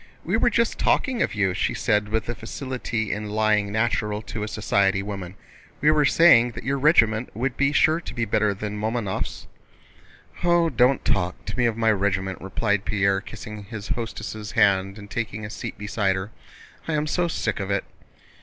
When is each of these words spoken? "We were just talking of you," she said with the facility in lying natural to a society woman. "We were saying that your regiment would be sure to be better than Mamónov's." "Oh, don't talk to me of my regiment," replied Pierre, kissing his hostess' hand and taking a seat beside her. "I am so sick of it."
"We 0.23 0.35
were 0.35 0.49
just 0.49 0.79
talking 0.79 1.21
of 1.21 1.35
you," 1.35 1.53
she 1.53 1.75
said 1.75 2.09
with 2.09 2.25
the 2.25 2.33
facility 2.33 3.11
in 3.11 3.29
lying 3.29 3.71
natural 3.71 4.23
to 4.23 4.41
a 4.41 4.47
society 4.47 5.03
woman. 5.03 5.35
"We 5.79 5.91
were 5.91 6.05
saying 6.05 6.53
that 6.53 6.63
your 6.63 6.79
regiment 6.79 7.29
would 7.35 7.55
be 7.55 7.71
sure 7.71 8.01
to 8.01 8.13
be 8.15 8.25
better 8.25 8.55
than 8.55 8.79
Mamónov's." 8.81 9.45
"Oh, 10.43 10.71
don't 10.71 11.05
talk 11.05 11.45
to 11.45 11.55
me 11.55 11.67
of 11.67 11.77
my 11.77 11.91
regiment," 11.91 12.41
replied 12.41 12.83
Pierre, 12.83 13.21
kissing 13.21 13.65
his 13.65 13.89
hostess' 13.89 14.53
hand 14.53 14.97
and 14.97 15.07
taking 15.07 15.45
a 15.45 15.51
seat 15.51 15.77
beside 15.77 16.15
her. 16.15 16.31
"I 16.87 16.93
am 16.93 17.05
so 17.05 17.27
sick 17.27 17.59
of 17.59 17.69
it." 17.69 17.83